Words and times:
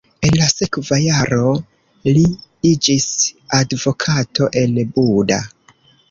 En 0.27 0.35
la 0.37 0.45
sekva 0.51 0.97
jaro 1.01 1.49
li 2.15 2.23
iĝis 2.69 3.05
advokato 3.59 4.47
en 4.63 4.79
Buda. 4.97 5.39